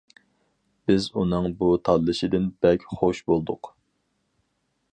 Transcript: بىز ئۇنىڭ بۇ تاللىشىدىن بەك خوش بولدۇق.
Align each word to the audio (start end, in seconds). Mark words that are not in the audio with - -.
بىز 0.91 1.03
ئۇنىڭ 1.23 1.45
بۇ 1.59 1.67
تاللىشىدىن 1.89 2.47
بەك 2.67 2.87
خوش 3.01 3.21
بولدۇق. 3.29 3.71